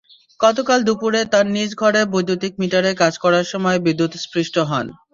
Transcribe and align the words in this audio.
গতকাল 0.39 0.79
দুপুরে 0.87 1.21
তাঁর 1.31 1.45
নিজ 1.55 1.69
ঘরে 1.81 2.01
বৈদ্যুতিক 2.13 2.53
মিটারে 2.61 2.91
কাজ 3.01 3.13
করার 3.23 3.45
সময় 3.51 3.77
বিদ্যুৎস্পৃষ্ট 3.85 4.55
হন। 4.69 4.85